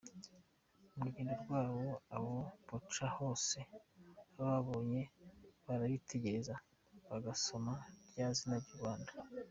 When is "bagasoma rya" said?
7.09-8.27